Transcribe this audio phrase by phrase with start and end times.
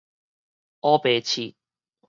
[0.79, 1.53] 烏白試